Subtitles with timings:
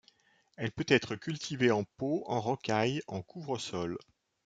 [0.57, 3.99] Elle peut être cultivée en pot, en rocaille, en couvre-sol.